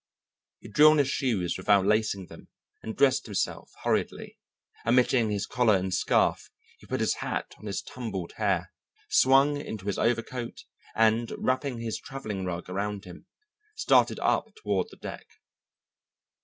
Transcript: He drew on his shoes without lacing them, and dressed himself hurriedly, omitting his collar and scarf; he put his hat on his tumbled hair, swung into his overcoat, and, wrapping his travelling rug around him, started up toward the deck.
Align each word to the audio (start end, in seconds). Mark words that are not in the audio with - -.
He 0.61 0.67
drew 0.67 0.89
on 0.89 0.97
his 0.97 1.09
shoes 1.09 1.59
without 1.59 1.85
lacing 1.85 2.25
them, 2.25 2.47
and 2.81 2.97
dressed 2.97 3.27
himself 3.27 3.69
hurriedly, 3.83 4.39
omitting 4.83 5.29
his 5.29 5.45
collar 5.45 5.75
and 5.75 5.93
scarf; 5.93 6.49
he 6.79 6.87
put 6.87 7.01
his 7.01 7.13
hat 7.17 7.53
on 7.59 7.67
his 7.67 7.83
tumbled 7.83 8.31
hair, 8.37 8.71
swung 9.11 9.57
into 9.61 9.85
his 9.85 9.99
overcoat, 9.99 10.63
and, 10.95 11.31
wrapping 11.37 11.77
his 11.79 11.99
travelling 11.99 12.45
rug 12.45 12.67
around 12.67 13.05
him, 13.05 13.27
started 13.75 14.19
up 14.21 14.47
toward 14.55 14.87
the 14.89 14.97
deck. 14.97 15.27